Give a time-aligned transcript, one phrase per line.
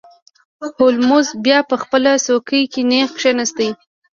[0.75, 3.57] هولمز بیا په خپله څوکۍ کې نیغ کښیناست.